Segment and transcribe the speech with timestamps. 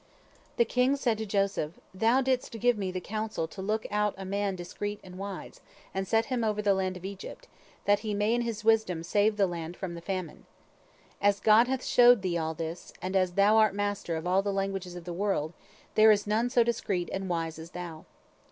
[0.57, 4.25] The king said to Joseph: "Thou didst give me the counsel to look out a
[4.25, 5.61] man discreet and wise,
[5.93, 7.47] and set him over the land of Egypt,
[7.85, 10.47] that he may in his wisdom save the land from the famine.
[11.21, 14.51] As God hath showed thee all this, and as thou art master of all the
[14.51, 15.53] languages of the world,
[15.93, 18.05] there is none so discreet and wise as thou.